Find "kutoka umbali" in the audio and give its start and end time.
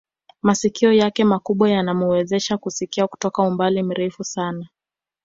3.07-3.83